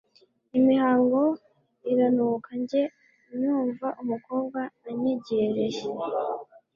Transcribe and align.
Imihango 0.57 1.21
iranuka 1.91 2.49
njye 2.61 2.83
nyumva 3.41 3.87
umukobwa 4.01 4.59
anyegereye 4.87 5.81